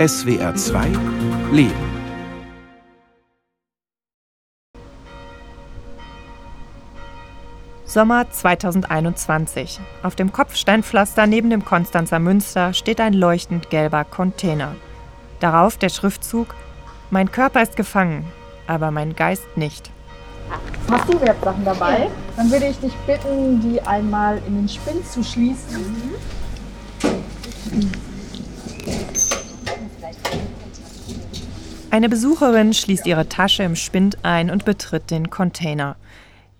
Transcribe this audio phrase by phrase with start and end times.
[0.00, 0.86] SWR 2
[1.52, 1.74] Leben.
[7.84, 9.78] Sommer 2021.
[10.02, 14.74] Auf dem Kopfsteinpflaster neben dem Konstanzer Münster steht ein leuchtend gelber Container.
[15.38, 16.54] Darauf der Schriftzug
[17.10, 18.24] Mein Körper ist gefangen,
[18.66, 19.90] aber mein Geist nicht.
[20.90, 22.08] Hast du Wertsachen dabei?
[22.38, 26.14] Dann würde ich dich bitten, die einmal in den Spind zu schließen.
[31.90, 35.96] Eine Besucherin schließt ihre Tasche im Spind ein und betritt den Container.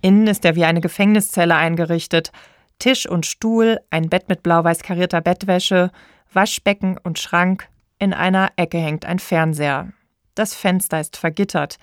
[0.03, 2.33] Innen ist er wie eine Gefängniszelle eingerichtet.
[2.81, 5.91] Tisch und Stuhl, ein Bett mit blau-weiß karierter Bettwäsche,
[6.33, 7.69] Waschbecken und Schrank.
[7.99, 9.93] In einer Ecke hängt ein Fernseher.
[10.35, 11.79] Das Fenster ist vergittert.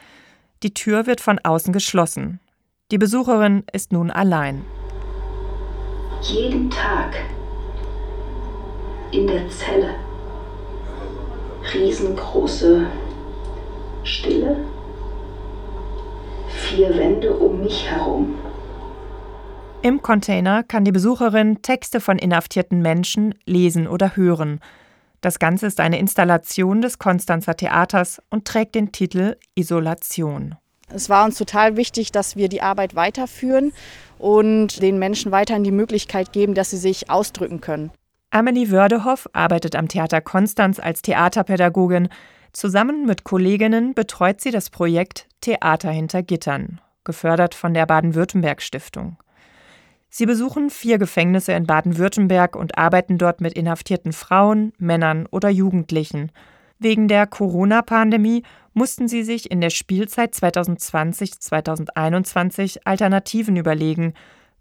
[0.63, 2.40] Die Tür wird von außen geschlossen.
[2.91, 4.65] Die Besucherin ist nun allein.
[6.21, 7.15] Jeden Tag
[9.12, 10.06] in der Zelle
[11.73, 12.88] riesengroße
[14.03, 14.57] Stille,
[16.49, 18.35] vier Wände um mich herum.
[19.82, 24.60] Im Container kann die Besucherin Texte von inhaftierten Menschen lesen oder hören.
[25.21, 30.55] Das Ganze ist eine Installation des Konstanzer Theaters und trägt den Titel Isolation.
[30.93, 33.73] Es war uns total wichtig, dass wir die Arbeit weiterführen
[34.20, 37.91] und den Menschen weiterhin die Möglichkeit geben, dass sie sich ausdrücken können.
[38.29, 42.09] Amelie Wördehoff arbeitet am Theater Konstanz als Theaterpädagogin.
[42.51, 49.17] Zusammen mit Kolleginnen betreut sie das Projekt Theater hinter Gittern, gefördert von der Baden-Württemberg Stiftung.
[50.09, 56.31] Sie besuchen vier Gefängnisse in Baden-Württemberg und arbeiten dort mit inhaftierten Frauen, Männern oder Jugendlichen.
[56.79, 64.13] Wegen der Corona-Pandemie mussten sie sich in der Spielzeit 2020-2021 Alternativen überlegen.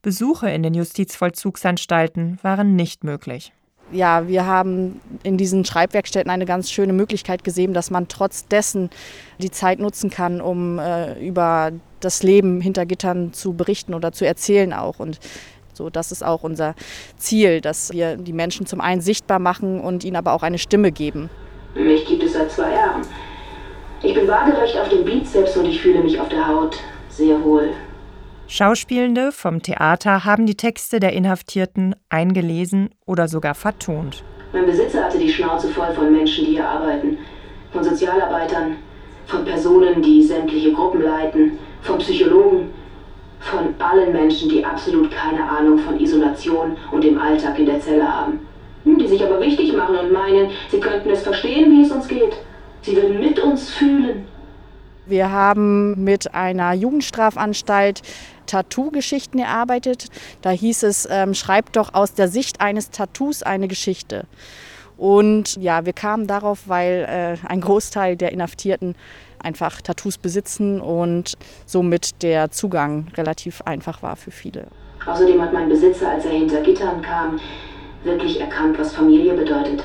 [0.03, 3.53] Besuche in den Justizvollzugsanstalten waren nicht möglich.
[3.93, 8.91] Ja, wir haben in diesen Schreibwerkstätten eine ganz schöne Möglichkeit gesehen, dass man trotz dessen
[9.39, 11.71] die Zeit nutzen kann, um äh, über
[12.01, 14.99] das Leben hinter Gittern zu berichten oder zu erzählen auch.
[14.99, 15.21] Und
[15.73, 16.75] so, das ist auch unser
[17.17, 20.91] Ziel, dass wir die Menschen zum einen sichtbar machen und ihnen aber auch eine Stimme
[20.91, 21.31] geben.
[21.75, 23.03] Mich gibt es seit zwei Jahren.
[24.03, 26.77] Ich bin waagerecht auf dem Bizeps und ich fühle mich auf der Haut
[27.09, 27.71] sehr wohl.
[28.49, 34.23] Schauspielende vom Theater haben die Texte der Inhaftierten eingelesen oder sogar vertont.
[34.53, 37.19] Mein Besitzer hatte die Schnauze voll von Menschen, die hier arbeiten.
[37.73, 38.77] Von Sozialarbeitern,
[39.27, 42.71] von Personen, die sämtliche Gruppen leiten, von Psychologen,
[43.41, 48.07] von allen Menschen, die absolut keine Ahnung von Isolation und dem Alltag in der Zelle
[48.07, 48.39] haben.
[48.85, 52.07] Hm, die sich aber wichtig machen und meinen, sie könnten es verstehen, wie es uns
[52.07, 52.37] geht.
[52.83, 54.25] Sie würden mit uns fühlen.
[55.09, 58.03] Wir haben mit einer Jugendstrafanstalt
[58.47, 60.09] Tattoo-Geschichten erarbeitet.
[60.43, 64.25] Da hieß es, ähm, schreibt doch aus der Sicht eines Tattoos eine Geschichte.
[64.97, 68.95] Und ja, wir kamen darauf, weil äh, ein Großteil der Inhaftierten
[69.43, 71.37] einfach Tattoos besitzen und
[71.67, 74.69] somit der Zugang relativ einfach war für viele.
[75.05, 77.39] Außerdem hat mein Besitzer, als er hinter Gittern kam,
[78.03, 79.85] wirklich erkannt, was Familie bedeutet.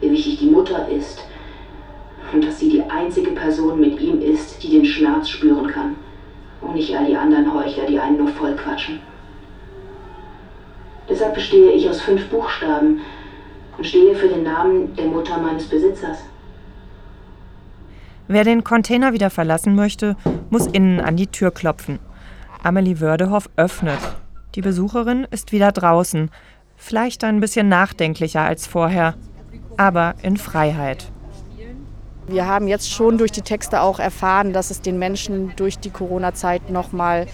[0.00, 1.24] Wie wichtig die Mutter ist
[2.32, 5.96] und dass sie die einzige Person mit ihm ist, die den Schmerz spüren kann.
[6.64, 9.00] Und nicht all die anderen Heuchler, die einen nur vollquatschen.
[11.08, 13.00] Deshalb bestehe ich aus fünf Buchstaben
[13.76, 16.18] und stehe für den Namen der Mutter meines Besitzers.
[18.26, 20.16] Wer den Container wieder verlassen möchte,
[20.48, 21.98] muss innen an die Tür klopfen.
[22.62, 23.98] Amelie Wördehoff öffnet.
[24.54, 26.30] Die Besucherin ist wieder draußen,
[26.76, 29.14] vielleicht ein bisschen nachdenklicher als vorher,
[29.76, 31.10] aber in Freiheit.
[32.26, 35.90] Wir haben jetzt schon durch die Texte auch erfahren, dass es den Menschen durch die
[35.90, 37.26] Corona-Zeit noch mal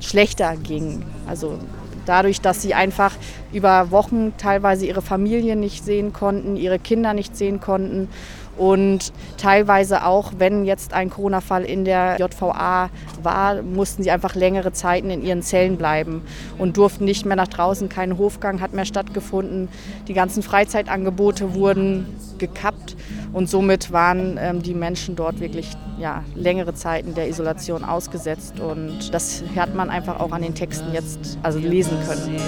[0.00, 1.04] schlechter ging.
[1.26, 1.58] Also
[2.04, 3.14] dadurch, dass sie einfach
[3.52, 8.08] über Wochen teilweise ihre Familie nicht sehen konnten, ihre Kinder nicht sehen konnten
[8.56, 12.88] und teilweise auch, wenn jetzt ein Corona-Fall in der JVA
[13.22, 16.22] war, mussten sie einfach längere Zeiten in ihren Zellen bleiben
[16.56, 17.88] und durften nicht mehr nach draußen.
[17.90, 19.68] Kein Hofgang hat mehr stattgefunden.
[20.08, 22.06] Die ganzen Freizeitangebote wurden
[22.38, 22.96] gekappt
[23.32, 25.68] und somit waren ähm, die Menschen dort wirklich
[25.98, 28.60] ja, längere Zeiten der Isolation ausgesetzt.
[28.60, 32.38] Und das hat man einfach auch an den Texten jetzt also lesen können.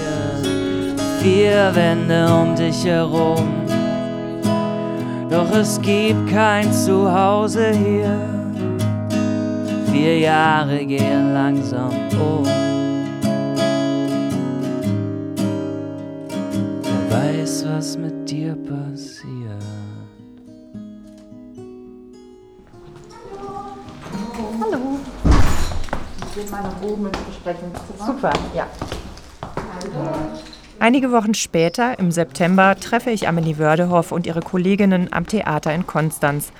[1.21, 3.59] Vier Wände um dich herum
[5.29, 8.19] doch es gibt kein Zuhause hier.
[9.91, 12.45] Vier Jahre gehen langsam um.
[16.81, 19.78] Wer weiß, was mit dir passiert.
[26.39, 28.05] Gehen mal nach oben ins Besprechungszimmer.
[28.05, 28.67] Super, ja.
[29.75, 29.89] Also,
[30.79, 35.85] Einige Wochen später, im September, treffe ich Amelie Wördehoff und ihre Kolleginnen am Theater in
[35.85, 36.53] Konstanz.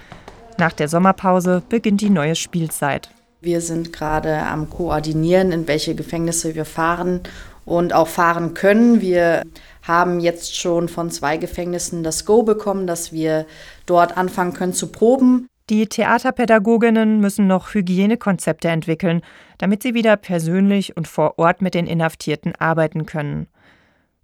[0.58, 3.10] Nach der Sommerpause beginnt die neue Spielzeit.
[3.40, 7.22] Wir sind gerade am Koordinieren, in welche Gefängnisse wir fahren
[7.64, 9.00] und auch fahren können.
[9.00, 9.44] Wir
[9.84, 13.46] haben jetzt schon von zwei Gefängnissen das Go bekommen, dass wir
[13.86, 15.48] dort anfangen können zu proben.
[15.70, 19.22] Die Theaterpädagoginnen müssen noch Hygienekonzepte entwickeln,
[19.60, 23.48] damit sie wieder persönlich und vor Ort mit den Inhaftierten arbeiten können.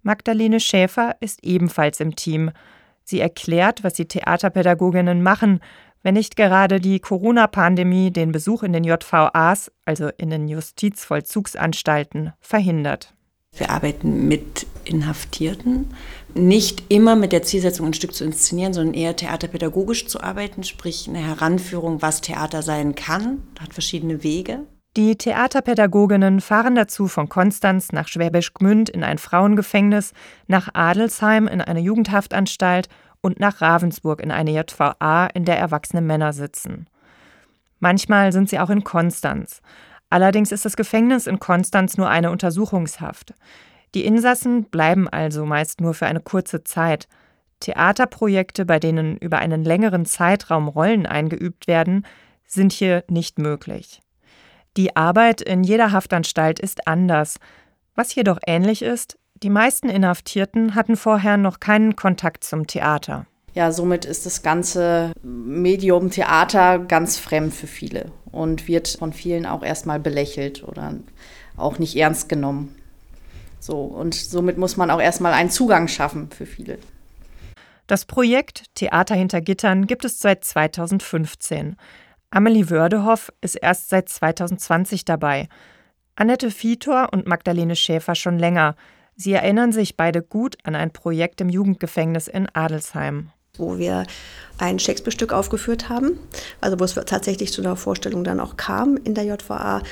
[0.02, 2.50] Magdalene Schäfer ist ebenfalls im Team.
[3.04, 5.60] Sie erklärt, was die Theaterpädagoginnen machen,
[6.02, 13.15] wenn nicht gerade die Corona-Pandemie den Besuch in den JVAs, also in den Justizvollzugsanstalten, verhindert.
[13.56, 15.86] Wir arbeiten mit Inhaftierten,
[16.34, 21.08] nicht immer mit der Zielsetzung, ein Stück zu inszenieren, sondern eher theaterpädagogisch zu arbeiten, sprich
[21.08, 24.60] eine Heranführung, was Theater sein kann, hat verschiedene Wege.
[24.96, 30.12] Die Theaterpädagoginnen fahren dazu von Konstanz nach Schwäbisch Gmünd in ein Frauengefängnis,
[30.46, 32.88] nach Adelsheim in eine Jugendhaftanstalt
[33.20, 36.86] und nach Ravensburg in eine JVA, in der erwachsene Männer sitzen.
[37.78, 39.60] Manchmal sind sie auch in Konstanz.
[40.10, 43.34] Allerdings ist das Gefängnis in Konstanz nur eine Untersuchungshaft.
[43.94, 47.08] Die Insassen bleiben also meist nur für eine kurze Zeit.
[47.60, 52.06] Theaterprojekte, bei denen über einen längeren Zeitraum Rollen eingeübt werden,
[52.46, 54.00] sind hier nicht möglich.
[54.76, 57.38] Die Arbeit in jeder Haftanstalt ist anders.
[57.94, 63.26] Was jedoch ähnlich ist, die meisten Inhaftierten hatten vorher noch keinen Kontakt zum Theater.
[63.56, 69.46] Ja, somit ist das ganze Medium Theater ganz fremd für viele und wird von vielen
[69.46, 70.94] auch erstmal belächelt oder
[71.56, 72.76] auch nicht ernst genommen.
[73.58, 76.76] So, und somit muss man auch erstmal einen Zugang schaffen für viele.
[77.86, 81.76] Das Projekt Theater hinter Gittern gibt es seit 2015.
[82.28, 85.48] Amelie Wördehoff ist erst seit 2020 dabei.
[86.14, 88.76] Annette Vitor und Magdalene Schäfer schon länger.
[89.14, 94.06] Sie erinnern sich beide gut an ein Projekt im Jugendgefängnis in Adelsheim wo wir
[94.58, 96.18] ein Shakespeare-Stück aufgeführt haben,
[96.60, 99.82] also wo es tatsächlich zu einer Vorstellung dann auch kam in der JVA,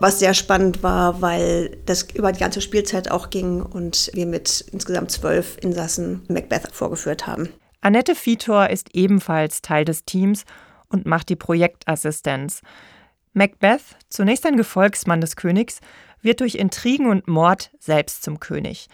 [0.00, 4.64] was sehr spannend war, weil das über die ganze Spielzeit auch ging und wir mit
[4.72, 7.48] insgesamt zwölf Insassen Macbeth vorgeführt haben.
[7.80, 10.44] Annette Vitor ist ebenfalls Teil des Teams
[10.88, 12.62] und macht die Projektassistenz.
[13.34, 15.80] Macbeth, zunächst ein Gefolgsmann des Königs,
[16.22, 18.88] wird durch Intrigen und Mord selbst zum König.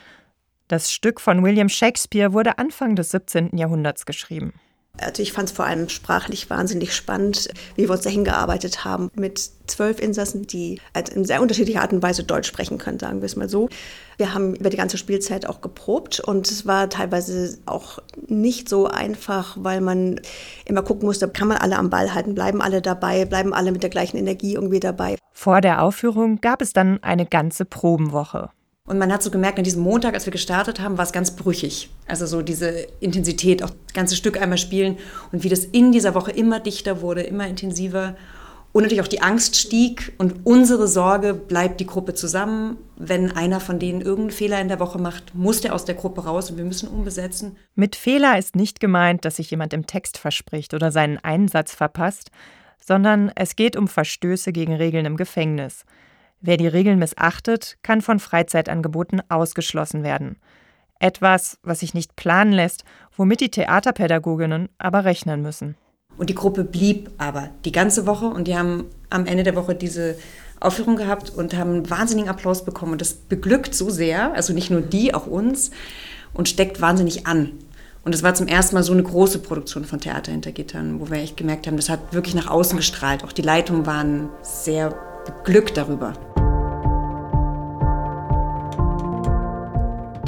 [0.71, 3.57] Das Stück von William Shakespeare wurde Anfang des 17.
[3.57, 4.53] Jahrhunderts geschrieben.
[5.01, 9.11] Also ich fand es vor allem sprachlich wahnsinnig spannend, wie wir uns dahin gearbeitet haben
[9.17, 13.21] mit zwölf Insassen, die halt in sehr unterschiedlicher Art und Weise Deutsch sprechen können, sagen
[13.21, 13.69] wir es mal so.
[14.17, 18.87] Wir haben über die ganze Spielzeit auch geprobt und es war teilweise auch nicht so
[18.87, 20.21] einfach, weil man
[20.67, 23.83] immer gucken musste, kann man alle am Ball halten, bleiben alle dabei, bleiben alle mit
[23.83, 25.17] der gleichen Energie irgendwie dabei.
[25.33, 28.51] Vor der Aufführung gab es dann eine ganze Probenwoche.
[28.91, 31.37] Und man hat so gemerkt, an diesem Montag, als wir gestartet haben, war es ganz
[31.37, 31.91] brüchig.
[32.09, 34.99] Also so diese Intensität, auch das ganze Stück einmal spielen
[35.31, 38.17] und wie das in dieser Woche immer dichter wurde, immer intensiver.
[38.73, 42.79] Und natürlich auch die Angst stieg und unsere Sorge, bleibt die Gruppe zusammen?
[42.97, 46.25] Wenn einer von denen irgendeinen Fehler in der Woche macht, muss der aus der Gruppe
[46.25, 47.57] raus und wir müssen umbesetzen.
[47.77, 52.33] Mit Fehler ist nicht gemeint, dass sich jemand im Text verspricht oder seinen Einsatz verpasst,
[52.85, 55.85] sondern es geht um Verstöße gegen Regeln im Gefängnis.
[56.43, 60.37] Wer die Regeln missachtet, kann von Freizeitangeboten ausgeschlossen werden.
[60.99, 62.85] Etwas, was sich nicht planen lässt,
[63.15, 65.77] womit die Theaterpädagoginnen aber rechnen müssen.
[66.17, 69.75] Und die Gruppe blieb aber die ganze Woche und die haben am Ende der Woche
[69.75, 70.17] diese
[70.61, 72.93] Aufführung gehabt und haben einen wahnsinnigen Applaus bekommen.
[72.93, 75.71] Und das beglückt so sehr, also nicht nur die, auch uns,
[76.33, 77.53] und steckt wahnsinnig an.
[78.03, 81.11] Und es war zum ersten Mal so eine große Produktion von Theater hinter Gittern, wo
[81.11, 83.25] wir echt gemerkt haben, das hat wirklich nach außen gestrahlt.
[83.25, 86.13] Auch die Leitungen waren sehr beglückt darüber.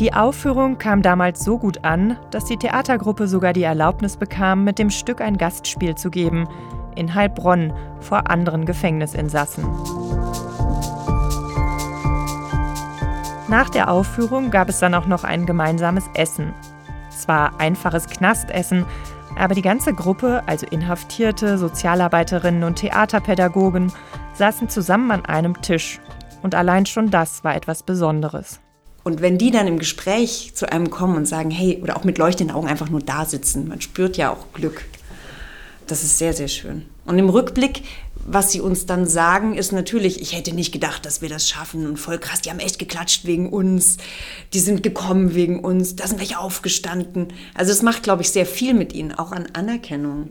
[0.02, 4.80] Die Aufführung kam damals so gut an, dass die Theatergruppe sogar die Erlaubnis bekam, mit
[4.80, 6.49] dem Stück ein Gastspiel zu geben,
[6.97, 9.64] in Heilbronn vor anderen Gefängnisinsassen.
[13.47, 16.52] Nach der Aufführung gab es dann auch noch ein gemeinsames Essen.
[17.11, 18.85] Zwar einfaches Knastessen,
[19.38, 23.92] aber die ganze Gruppe, also Inhaftierte, Sozialarbeiterinnen und Theaterpädagogen,
[24.32, 26.00] saßen zusammen an einem Tisch.
[26.42, 28.62] Und allein schon das war etwas Besonderes.
[29.04, 32.18] Und wenn die dann im Gespräch zu einem kommen und sagen, hey, oder auch mit
[32.18, 34.85] leuchtenden Augen einfach nur da sitzen, man spürt ja auch Glück.
[35.88, 36.87] Das ist sehr, sehr schön.
[37.04, 37.82] Und im Rückblick,
[38.25, 41.87] was sie uns dann sagen, ist natürlich, ich hätte nicht gedacht, dass wir das schaffen
[41.87, 43.97] und voll krass, die haben echt geklatscht wegen uns,
[44.52, 47.32] die sind gekommen wegen uns, da sind welche aufgestanden.
[47.54, 50.30] Also es macht, glaube ich, sehr viel mit ihnen, auch an Anerkennung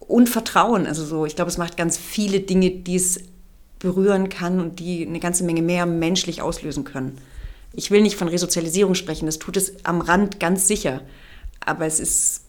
[0.00, 0.88] und Vertrauen.
[0.88, 3.20] Also so, ich glaube, es macht ganz viele Dinge, die es
[3.78, 7.18] berühren kann und die eine ganze Menge mehr menschlich auslösen können
[7.76, 11.02] Ich will nicht von Resozialisierung sprechen, das tut es am Rand ganz sicher.
[11.60, 12.40] Aber es ist,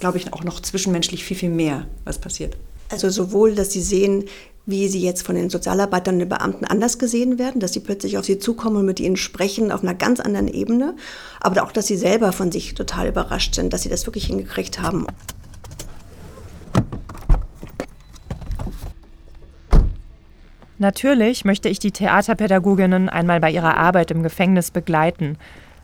[0.00, 2.56] glaube ich, auch noch zwischenmenschlich viel, viel mehr, was passiert.
[2.90, 4.24] Also sowohl, dass sie sehen,
[4.66, 8.18] wie sie jetzt von den Sozialarbeitern und den Beamten anders gesehen werden, dass sie plötzlich
[8.18, 10.96] auf sie zukommen und mit ihnen sprechen auf einer ganz anderen Ebene,
[11.40, 14.80] aber auch, dass sie selber von sich total überrascht sind, dass sie das wirklich hingekriegt
[14.80, 15.06] haben.
[20.82, 25.38] Natürlich möchte ich die Theaterpädagoginnen einmal bei ihrer Arbeit im Gefängnis begleiten.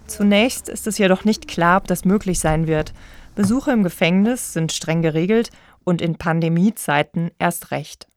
[0.09, 2.93] Zunächst ist es jedoch nicht klar, ob das möglich sein wird.
[3.37, 5.51] Besuche im Gefängnis sind streng geregelt
[5.85, 8.09] und in Pandemiezeiten erst recht.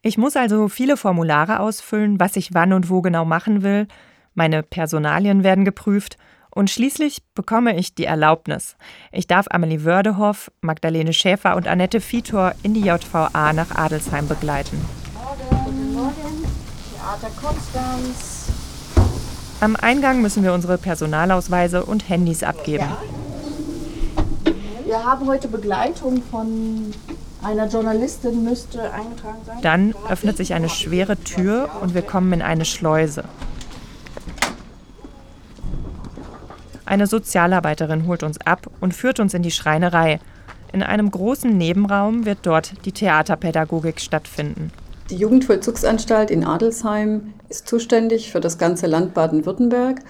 [0.00, 3.88] Ich muss also viele Formulare ausfüllen, was ich wann und wo genau machen will,
[4.34, 6.18] meine Personalien werden geprüft
[6.52, 8.76] und schließlich bekomme ich die Erlaubnis.
[9.10, 14.99] Ich darf Amelie Wördehoff, Magdalene Schäfer und Annette Vitor in die JVA nach Adelsheim begleiten.
[17.10, 18.44] Theater Konstanz.
[19.60, 22.86] Am Eingang müssen wir unsere Personalausweise und Handys abgeben.
[24.84, 26.94] Wir haben heute Begleitung von
[27.42, 29.58] einer Journalistin, müsste eingetragen sein.
[29.60, 33.24] Dann öffnet sich eine schwere Tür und wir kommen in eine Schleuse.
[36.86, 40.20] Eine Sozialarbeiterin holt uns ab und führt uns in die Schreinerei.
[40.72, 44.70] In einem großen Nebenraum wird dort die Theaterpädagogik stattfinden.
[45.10, 50.02] Die Jugendvollzugsanstalt in Adelsheim ist zuständig für das ganze Land Baden-Württemberg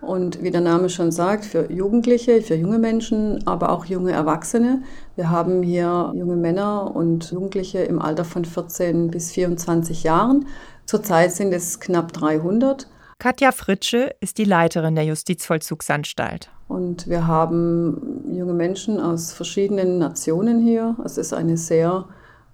[0.00, 4.82] und wie der Name schon sagt, für Jugendliche, für junge Menschen, aber auch junge Erwachsene.
[5.14, 10.46] Wir haben hier junge Männer und Jugendliche im Alter von 14 bis 24 Jahren.
[10.86, 12.88] Zurzeit sind es knapp 300.
[13.20, 16.50] Katja Fritsche ist die Leiterin der Justizvollzugsanstalt.
[16.66, 20.96] Und wir haben junge Menschen aus verschiedenen Nationen hier.
[21.04, 22.06] Es ist eine sehr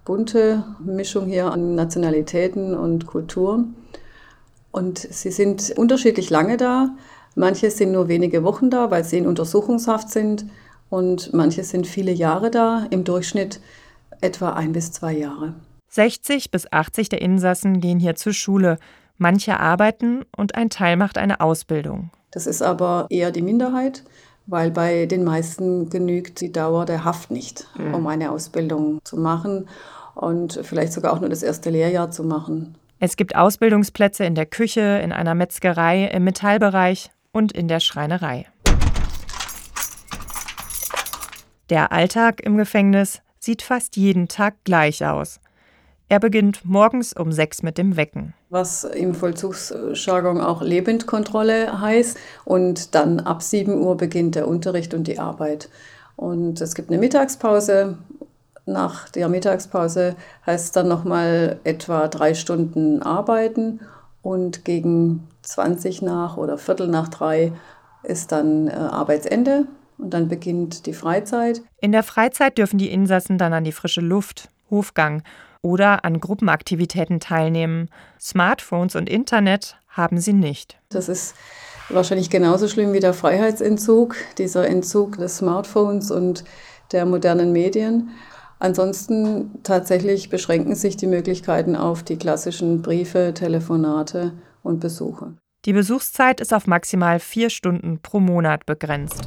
[0.05, 3.75] bunte Mischung hier an Nationalitäten und Kulturen.
[4.71, 6.95] Und sie sind unterschiedlich lange da.
[7.35, 10.45] Manche sind nur wenige Wochen da, weil sie in Untersuchungshaft sind.
[10.89, 13.59] Und manche sind viele Jahre da, im Durchschnitt
[14.21, 15.55] etwa ein bis zwei Jahre.
[15.89, 18.77] 60 bis 80 der Insassen gehen hier zur Schule.
[19.17, 22.11] Manche arbeiten und ein Teil macht eine Ausbildung.
[22.31, 24.03] Das ist aber eher die Minderheit,
[24.47, 29.67] weil bei den meisten genügt die Dauer der Haft nicht, um eine Ausbildung zu machen
[30.13, 32.75] und vielleicht sogar auch nur das erste Lehrjahr zu machen.
[32.99, 38.45] Es gibt Ausbildungsplätze in der Küche, in einer Metzgerei, im Metallbereich und in der Schreinerei.
[41.69, 45.39] Der Alltag im Gefängnis sieht fast jeden Tag gleich aus.
[46.07, 48.35] Er beginnt morgens um sechs mit dem Wecken.
[48.49, 52.17] Was im Vollzugsjargon auch Lebendkontrolle heißt.
[52.45, 55.69] Und dann ab 7 Uhr beginnt der Unterricht und die Arbeit.
[56.15, 57.97] Und es gibt eine Mittagspause.
[58.67, 63.79] Nach der Mittagspause heißt es dann nochmal etwa drei Stunden arbeiten.
[64.21, 67.51] Und gegen 20 nach oder Viertel nach drei
[68.03, 69.65] ist dann äh, Arbeitsende.
[69.97, 71.63] Und dann beginnt die Freizeit.
[71.79, 75.23] In der Freizeit dürfen die Insassen dann an die frische Luft, Hofgang
[75.65, 77.89] oder an Gruppenaktivitäten teilnehmen.
[78.21, 80.77] Smartphones und Internet haben sie nicht.
[80.89, 81.35] Das ist
[81.89, 86.43] wahrscheinlich genauso schlimm wie der Freiheitsentzug, dieser Entzug des Smartphones und
[86.91, 88.11] der modernen Medien.
[88.59, 95.33] Ansonsten tatsächlich beschränken sich die Möglichkeiten auf die klassischen Briefe, Telefonate und Besuche.
[95.65, 99.23] Die Besuchszeit ist auf maximal vier Stunden pro Monat begrenzt.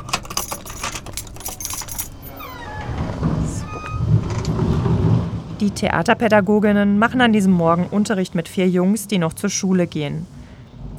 [5.61, 10.25] Die Theaterpädagoginnen machen an diesem Morgen Unterricht mit vier Jungs, die noch zur Schule gehen.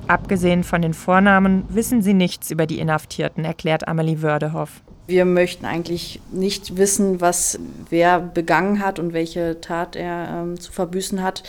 [0.07, 4.81] Abgesehen von den Vornamen wissen sie nichts über die Inhaftierten, erklärt Amelie Wördehoff.
[5.07, 7.57] Wir möchten eigentlich nicht wissen, was
[7.89, 11.43] wer begangen hat und welche Tat er ähm, zu verbüßen hat.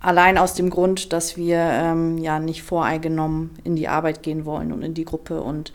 [0.00, 4.72] Allein aus dem Grund, dass wir ähm, ja nicht voreingenommen in die Arbeit gehen wollen
[4.72, 5.42] und in die Gruppe.
[5.42, 5.72] Und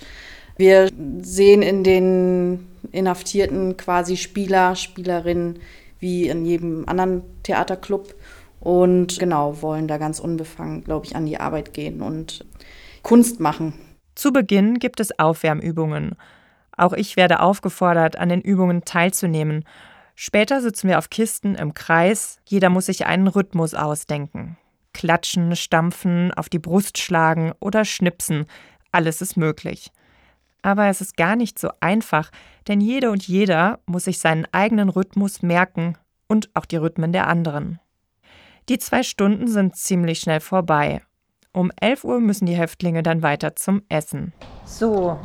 [0.58, 0.90] wir
[1.22, 5.60] sehen in den Inhaftierten quasi Spieler, Spielerinnen
[6.02, 8.14] wie in jedem anderen Theaterclub.
[8.60, 12.46] Und genau, wollen da ganz unbefangen, glaube ich, an die Arbeit gehen und
[13.02, 13.74] Kunst machen.
[14.14, 16.16] Zu Beginn gibt es Aufwärmübungen.
[16.78, 19.64] Auch ich werde aufgefordert, an den Übungen teilzunehmen.
[20.16, 24.58] Später sitzen wir auf Kisten im Kreis, jeder muss sich einen Rhythmus ausdenken.
[24.94, 28.46] Klatschen, stampfen, auf die Brust schlagen oder schnipsen,
[28.92, 29.92] alles ist möglich.
[30.62, 32.30] Aber es ist gar nicht so einfach,
[32.68, 37.28] denn jede und jeder muss sich seinen eigenen Rhythmus merken und auch die Rhythmen der
[37.28, 37.80] anderen.
[38.70, 41.02] Die zwei Stunden sind ziemlich schnell vorbei.
[41.52, 44.34] Um 11 Uhr müssen die Häftlinge dann weiter zum Essen.
[44.66, 45.20] So,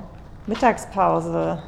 [0.47, 1.63] Mittagspause.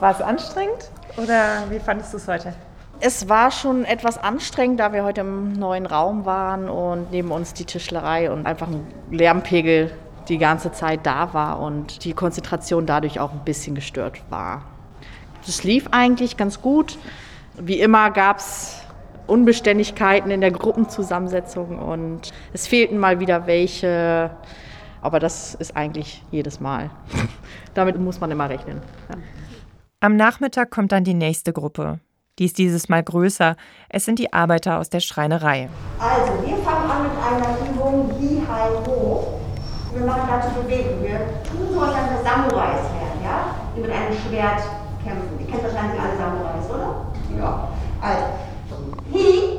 [0.00, 2.54] War es anstrengend oder wie fandest du es heute?
[3.00, 7.52] Es war schon etwas anstrengend, da wir heute im neuen Raum waren und neben uns
[7.52, 9.90] die Tischlerei und einfach ein Lärmpegel
[10.32, 14.64] die ganze Zeit da war und die Konzentration dadurch auch ein bisschen gestört war.
[15.46, 16.98] Das lief eigentlich ganz gut.
[17.60, 18.80] Wie immer gab es
[19.26, 24.30] Unbeständigkeiten in der Gruppenzusammensetzung und es fehlten mal wieder welche.
[25.02, 26.90] Aber das ist eigentlich jedes Mal.
[27.74, 28.80] Damit muss man immer rechnen.
[29.10, 29.16] Ja.
[30.00, 32.00] Am Nachmittag kommt dann die nächste Gruppe.
[32.38, 33.56] Die ist dieses Mal größer.
[33.90, 35.68] Es sind die Arbeiter aus der Schreinerei.
[35.98, 39.40] Also, wir fangen an mit einer Übung Hi, Hai, Ho.
[39.94, 41.02] Wir machen dazu Bewegung.
[41.02, 43.54] Wir tun so, als wenn wir Samurais werden, ja?
[43.76, 44.62] Die mit einem Schwert
[45.04, 45.38] kämpfen.
[45.38, 47.06] Ihr kennt wahrscheinlich alle Samurais, oder?
[47.38, 47.68] Ja.
[48.00, 48.24] Also,
[49.12, 49.58] Hi,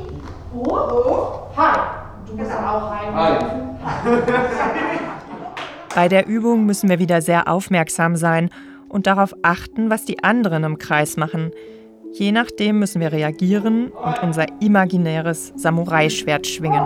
[0.54, 1.78] Ho, Ho, Hai.
[2.26, 2.68] Du musst genau.
[2.68, 3.12] auch Hai.
[3.12, 3.38] Hai.
[5.94, 8.50] Bei der Übung müssen wir wieder sehr aufmerksam sein
[8.88, 11.52] und darauf achten, was die anderen im Kreis machen.
[12.12, 16.82] Je nachdem müssen wir reagieren und unser imaginäres Samurai-Schwert schwingen.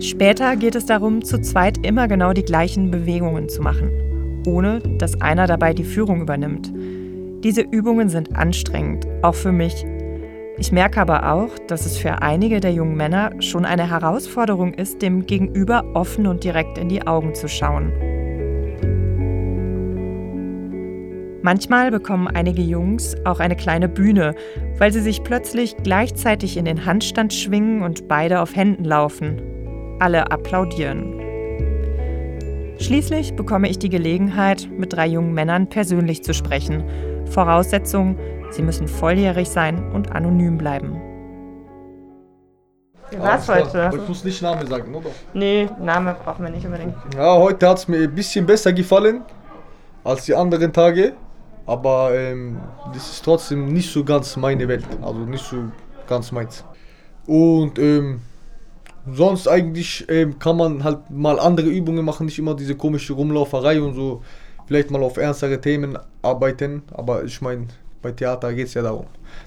[0.00, 5.20] Später geht es darum, zu zweit immer genau die gleichen Bewegungen zu machen, ohne dass
[5.20, 6.72] einer dabei die Führung übernimmt.
[7.44, 9.84] Diese Übungen sind anstrengend, auch für mich.
[10.58, 15.02] Ich merke aber auch, dass es für einige der jungen Männer schon eine Herausforderung ist,
[15.02, 17.92] dem Gegenüber offen und direkt in die Augen zu schauen.
[21.46, 24.34] Manchmal bekommen einige Jungs auch eine kleine Bühne,
[24.78, 29.40] weil sie sich plötzlich gleichzeitig in den Handstand schwingen und beide auf Händen laufen.
[30.00, 31.20] Alle applaudieren.
[32.80, 36.82] Schließlich bekomme ich die Gelegenheit, mit drei jungen Männern persönlich zu sprechen.
[37.26, 38.18] Voraussetzung,
[38.50, 41.00] sie müssen volljährig sein und anonym bleiben.
[43.10, 43.92] Wie war's heute?
[43.94, 45.10] Ich muss nicht Namen sagen, oder?
[45.32, 46.96] Nee, Name brauchen wir nicht unbedingt.
[47.16, 49.22] Ja, heute hat es mir ein bisschen besser gefallen
[50.02, 51.14] als die anderen Tage.
[51.66, 52.58] Aber ähm,
[52.94, 55.56] das ist trotzdem nicht so ganz meine Welt, also nicht so
[56.06, 56.64] ganz meins.
[57.26, 58.20] Und ähm,
[59.12, 63.80] sonst eigentlich ähm, kann man halt mal andere Übungen machen, nicht immer diese komische Rumlauferei
[63.80, 64.22] und so.
[64.66, 67.68] Vielleicht mal auf ernstere Themen arbeiten, aber ich meine,
[68.02, 69.06] bei Theater geht es ja darum.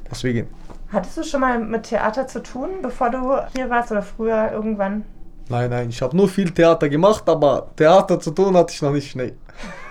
[0.09, 0.47] Deswegen.
[0.91, 5.05] Hattest du schon mal mit Theater zu tun, bevor du hier warst oder früher irgendwann?
[5.49, 8.91] Nein, nein, ich habe nur viel Theater gemacht, aber Theater zu tun hatte ich noch
[8.91, 9.33] nicht, nein.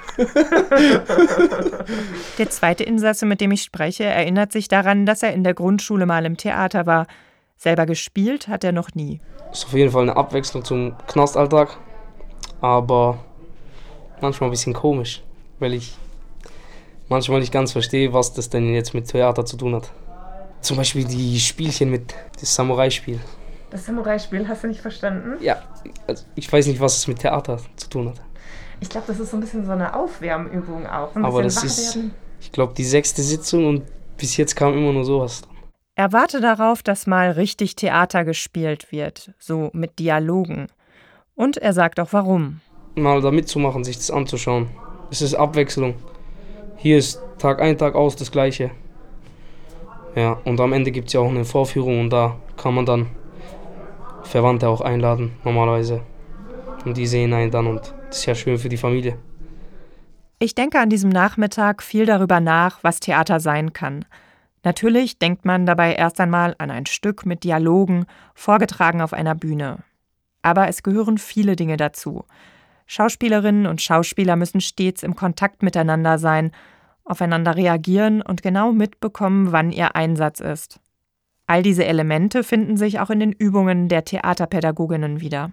[2.39, 6.07] der zweite Insasse, mit dem ich spreche, erinnert sich daran, dass er in der Grundschule
[6.07, 7.07] mal im Theater war.
[7.57, 9.21] Selber gespielt hat er noch nie.
[9.51, 11.77] Das ist auf jeden Fall eine Abwechslung zum Knastalltag,
[12.61, 13.19] aber
[14.21, 15.23] manchmal ein bisschen komisch,
[15.59, 15.97] weil ich
[17.09, 19.91] manchmal nicht ganz verstehe, was das denn jetzt mit Theater zu tun hat.
[20.61, 23.21] Zum Beispiel die Spielchen mit dem Samurai-Spiel.
[23.71, 25.43] Das Samurai-Spiel hast du nicht verstanden?
[25.43, 25.63] Ja,
[26.07, 28.21] also ich weiß nicht, was es mit Theater zu tun hat.
[28.81, 31.15] Ich glaube, das ist so ein bisschen so eine Aufwärmübung auch.
[31.17, 31.99] Aber das ist,
[32.41, 33.83] ich glaube, die sechste Sitzung und
[34.17, 35.43] bis jetzt kam immer nur sowas.
[35.95, 40.69] Er warte darauf, dass mal richtig Theater gespielt wird, so mit Dialogen.
[41.35, 42.61] Und er sagt auch warum.
[42.95, 44.69] Mal da mitzumachen, sich das anzuschauen.
[45.11, 45.95] Es ist Abwechslung.
[46.77, 48.71] Hier ist Tag ein, Tag aus das Gleiche.
[50.15, 53.07] Ja, und am Ende gibt es ja auch eine Vorführung und da kann man dann
[54.23, 56.03] Verwandte auch einladen, normalerweise.
[56.85, 59.19] Und die sehen einen dann und das ist ja schön für die Familie.
[60.39, 64.05] Ich denke an diesem Nachmittag viel darüber nach, was Theater sein kann.
[64.65, 69.79] Natürlich denkt man dabei erst einmal an ein Stück mit Dialogen, vorgetragen auf einer Bühne.
[70.43, 72.25] Aber es gehören viele Dinge dazu.
[72.87, 76.53] Schauspielerinnen und Schauspieler müssen stets im Kontakt miteinander sein,
[77.05, 80.81] aufeinander reagieren und genau mitbekommen, wann ihr Einsatz ist.
[81.47, 85.53] All diese Elemente finden sich auch in den Übungen der Theaterpädagoginnen wieder.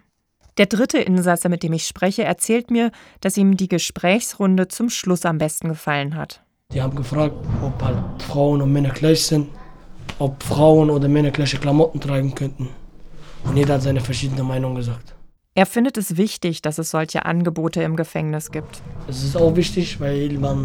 [0.58, 2.90] Der dritte Insasse, mit dem ich spreche, erzählt mir,
[3.20, 6.40] dass ihm die Gesprächsrunde zum Schluss am besten gefallen hat.
[6.72, 9.48] Die haben gefragt, ob halt Frauen und Männer gleich sind,
[10.18, 12.70] ob Frauen oder Männer gleiche Klamotten tragen könnten.
[13.44, 15.14] Und jeder hat seine verschiedene Meinung gesagt.
[15.54, 18.80] Er findet es wichtig, dass es solche Angebote im Gefängnis gibt.
[19.08, 20.62] Es ist auch wichtig, weil man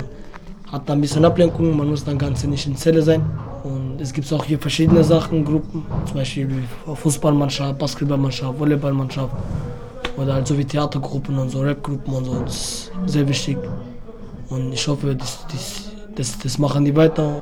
[0.71, 3.29] hat da ein bisschen Ablenkung, man muss dann ganz nicht in Zelle sein.
[3.65, 9.35] Und es gibt auch hier verschiedene Sachen, Gruppen, zum Beispiel Fußballmannschaft, Basketballmannschaft, Volleyballmannschaft
[10.21, 12.41] oder halt so wie Theatergruppen und so Rapgruppen und so.
[12.41, 13.57] Das ist sehr wichtig.
[14.49, 17.41] Und ich hoffe, das, das, das, das machen die weiter.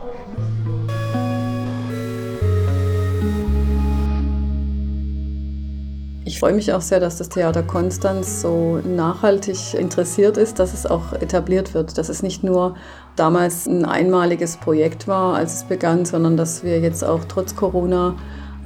[6.25, 10.85] Ich freue mich auch sehr, dass das Theater Konstanz so nachhaltig interessiert ist, dass es
[10.85, 12.75] auch etabliert wird, dass es nicht nur
[13.15, 18.15] damals ein einmaliges Projekt war, als es begann, sondern dass wir jetzt auch trotz Corona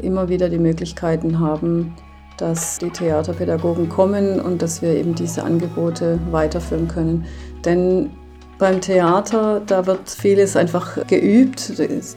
[0.01, 1.95] immer wieder die Möglichkeiten haben,
[2.37, 7.25] dass die Theaterpädagogen kommen und dass wir eben diese Angebote weiterführen können.
[7.65, 8.11] Denn
[8.59, 11.73] beim Theater, da wird vieles einfach geübt.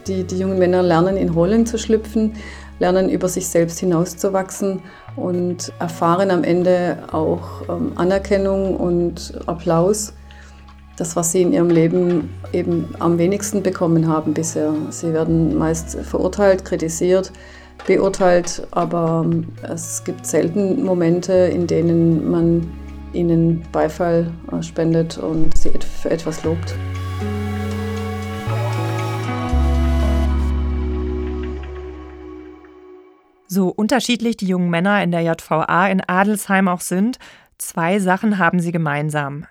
[0.06, 2.34] Die, die jungen Männer lernen, in Rollen zu schlüpfen.
[2.78, 4.82] lernen über sich selbst hinauszuwachsen
[5.16, 10.12] und erfahren am Ende auch ähm, Anerkennung und Applaus.
[10.96, 14.72] Das, was sie in ihrem Leben eben am wenigsten bekommen haben bisher.
[14.90, 17.32] Sie werden meist verurteilt, kritisiert,
[17.86, 22.70] beurteilt, aber ähm, es gibt selten Momente, in denen man
[23.12, 26.74] ihnen Beifall äh, spendet und sie für etwas lobt.
[33.48, 37.18] So unterschiedlich die jungen Männer in der JVA in Adelsheim auch sind,
[37.58, 39.46] zwei Sachen haben sie gemeinsam.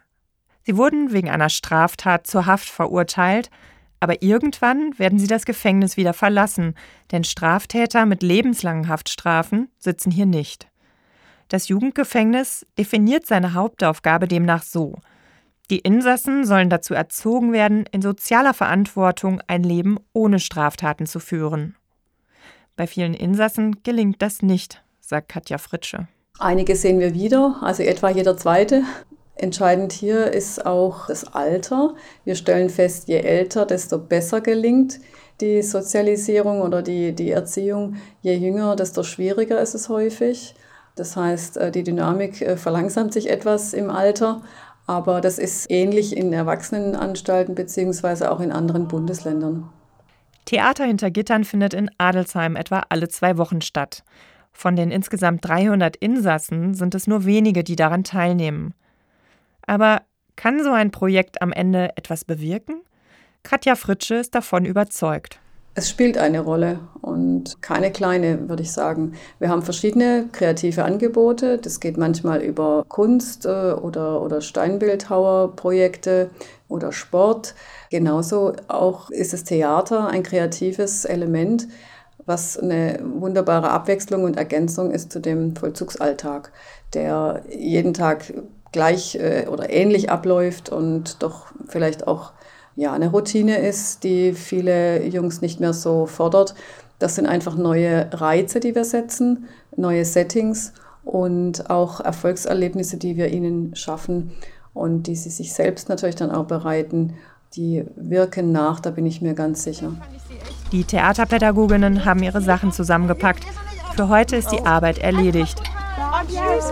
[0.63, 3.49] Sie wurden wegen einer Straftat zur Haft verurteilt,
[4.05, 6.75] aber irgendwann werden sie das Gefängnis wieder verlassen,
[7.11, 10.67] denn Straftäter mit lebenslangen Haftstrafen sitzen hier nicht.
[11.47, 14.93] Das Jugendgefängnis definiert seine Hauptaufgabe demnach so.
[15.71, 21.75] Die Insassen sollen dazu erzogen werden, in sozialer Verantwortung ein Leben ohne Straftaten zu führen.
[22.75, 26.07] Bei vielen Insassen gelingt das nicht, sagt Katja Fritsche.
[26.37, 28.83] Einige sehen wir wieder, also etwa jeder zweite.
[29.37, 31.95] Entscheidend hier ist auch das Alter.
[32.23, 34.99] Wir stellen fest, je älter, desto besser gelingt
[35.41, 37.95] die Sozialisierung oder die, die Erziehung.
[38.21, 40.55] Je jünger, desto schwieriger ist es häufig.
[40.95, 44.41] Das heißt, äh, die Dynamik äh, verlangsamt sich etwas im Alter,
[44.87, 49.69] aber das ist ähnlich in Erwachsenenanstalten beziehungsweise auch in anderen Bundesländern.
[50.45, 54.03] Theater hinter Gittern findet in Adelsheim etwa alle zwei Wochen statt.
[54.53, 58.73] Von den insgesamt 300 Insassen sind es nur wenige, die daran teilnehmen.
[59.67, 60.01] Aber
[60.35, 62.81] kann so ein Projekt am Ende etwas bewirken?
[63.43, 65.39] Katja Fritsche ist davon überzeugt.
[65.77, 69.13] Es spielt eine Rolle und keine kleine, würde ich sagen.
[69.39, 71.57] Wir haben verschiedene kreative Angebote.
[71.57, 76.29] Das geht manchmal über Kunst äh, oder, oder Steinbildhauerprojekte
[76.69, 77.55] oder Sport.
[77.91, 81.67] Genauso auch ist das Theater ein kreatives Element,
[82.25, 86.53] was eine wunderbare Abwechslung und Ergänzung ist zu dem Vollzugsalltag,
[86.93, 88.33] der jeden Tag
[88.75, 92.33] gleich äh, oder ähnlich abläuft und doch vielleicht auch
[92.75, 96.55] ja, eine Routine ist, die viele Jungs nicht mehr so fordert.
[96.99, 99.45] Das sind einfach neue Reize, die wir setzen,
[99.77, 100.73] neue Settings
[101.05, 104.31] und auch Erfolgserlebnisse, die wir ihnen schaffen
[104.73, 107.13] und die sie sich selbst natürlich dann auch bereiten.
[107.53, 109.93] Die wirken nach, da bin ich mir ganz sicher.
[110.73, 113.45] Die Theaterpädagoginnen haben ihre Sachen zusammengepackt.
[113.95, 115.61] Für heute ist die Arbeit erledigt.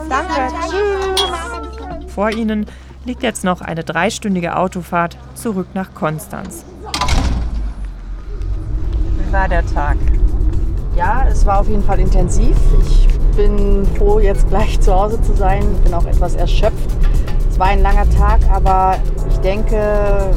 [0.10, 1.74] Danke.
[2.14, 2.68] Vor ihnen
[3.06, 6.64] liegt jetzt noch eine dreistündige Autofahrt zurück nach Konstanz.
[9.18, 9.98] Wie war der Tag?
[10.96, 12.56] Ja, es war auf jeden Fall intensiv.
[12.86, 15.64] Ich bin froh, jetzt gleich zu Hause zu sein.
[15.76, 16.88] Ich bin auch etwas erschöpft.
[17.50, 18.98] Es war ein langer Tag, aber
[19.32, 20.36] ich denke,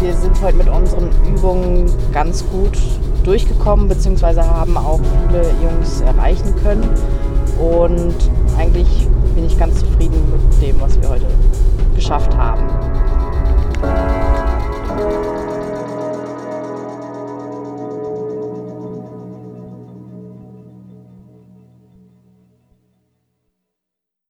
[0.00, 2.76] wir sind heute mit unseren Übungen ganz gut
[3.24, 6.86] durchgekommen, beziehungsweise haben auch viele Jungs erreichen können.
[7.58, 8.14] Und
[8.58, 11.26] eigentlich bin ich ganz zufrieden mit dem, was wir heute
[11.94, 12.85] geschafft haben.